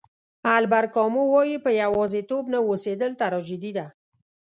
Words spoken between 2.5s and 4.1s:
نه اوسېدل تراژیدي ده.